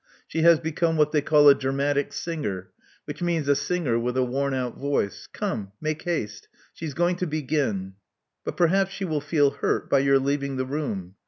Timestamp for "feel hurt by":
9.21-9.99